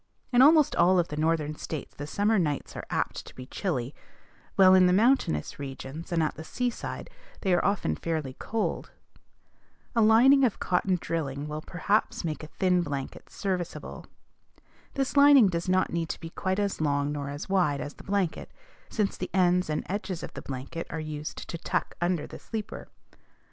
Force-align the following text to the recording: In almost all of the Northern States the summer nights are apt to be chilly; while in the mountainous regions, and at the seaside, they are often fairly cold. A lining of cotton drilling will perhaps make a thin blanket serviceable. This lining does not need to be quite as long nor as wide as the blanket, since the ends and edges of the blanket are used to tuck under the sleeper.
In 0.33 0.41
almost 0.41 0.75
all 0.77 0.97
of 0.97 1.09
the 1.09 1.15
Northern 1.15 1.53
States 1.53 1.93
the 1.93 2.07
summer 2.07 2.39
nights 2.39 2.75
are 2.75 2.87
apt 2.89 3.23
to 3.23 3.35
be 3.35 3.45
chilly; 3.45 3.93
while 4.55 4.73
in 4.73 4.87
the 4.87 4.93
mountainous 4.93 5.59
regions, 5.59 6.11
and 6.11 6.23
at 6.23 6.33
the 6.33 6.43
seaside, 6.43 7.07
they 7.41 7.53
are 7.53 7.63
often 7.63 7.95
fairly 7.95 8.33
cold. 8.39 8.89
A 9.95 10.01
lining 10.01 10.43
of 10.43 10.59
cotton 10.59 10.97
drilling 10.99 11.47
will 11.47 11.61
perhaps 11.61 12.23
make 12.23 12.41
a 12.41 12.47
thin 12.47 12.81
blanket 12.81 13.29
serviceable. 13.29 14.07
This 14.95 15.15
lining 15.15 15.49
does 15.49 15.69
not 15.69 15.93
need 15.93 16.09
to 16.09 16.19
be 16.19 16.31
quite 16.31 16.57
as 16.57 16.81
long 16.81 17.11
nor 17.11 17.29
as 17.29 17.47
wide 17.47 17.79
as 17.79 17.93
the 17.93 18.03
blanket, 18.03 18.49
since 18.89 19.17
the 19.17 19.29
ends 19.35 19.69
and 19.69 19.83
edges 19.87 20.23
of 20.23 20.33
the 20.33 20.41
blanket 20.41 20.87
are 20.89 20.99
used 20.99 21.47
to 21.47 21.59
tuck 21.59 21.93
under 22.01 22.25
the 22.25 22.39
sleeper. 22.39 22.87